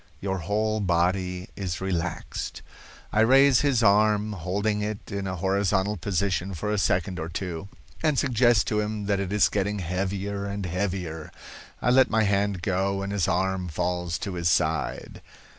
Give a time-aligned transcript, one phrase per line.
[0.19, 2.63] Your whole body is relaxed.'
[3.13, 7.67] I raise his arm, holding it in a horizontal position for a second or two,
[8.01, 11.31] and suggest to him that it is getting heavier and heavier.
[11.83, 15.21] I let my hand go and his arm falls to his side.